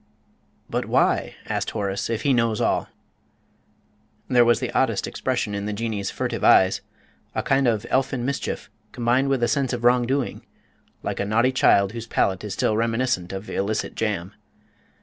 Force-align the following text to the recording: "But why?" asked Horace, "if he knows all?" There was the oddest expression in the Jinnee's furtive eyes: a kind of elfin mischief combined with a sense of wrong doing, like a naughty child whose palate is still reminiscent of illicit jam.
"But 0.67 0.85
why?" 0.85 1.35
asked 1.45 1.69
Horace, 1.69 2.09
"if 2.09 2.23
he 2.23 2.33
knows 2.33 2.59
all?" 2.59 2.89
There 4.29 4.43
was 4.43 4.59
the 4.59 4.71
oddest 4.71 5.05
expression 5.05 5.53
in 5.53 5.67
the 5.67 5.73
Jinnee's 5.73 6.09
furtive 6.09 6.43
eyes: 6.43 6.81
a 7.35 7.43
kind 7.43 7.67
of 7.67 7.85
elfin 7.87 8.25
mischief 8.25 8.71
combined 8.93 9.29
with 9.29 9.43
a 9.43 9.47
sense 9.47 9.73
of 9.73 9.83
wrong 9.83 10.07
doing, 10.07 10.43
like 11.03 11.19
a 11.19 11.25
naughty 11.25 11.51
child 11.51 11.91
whose 11.91 12.07
palate 12.07 12.43
is 12.43 12.53
still 12.55 12.75
reminiscent 12.75 13.31
of 13.31 13.47
illicit 13.47 13.93
jam. 13.93 14.33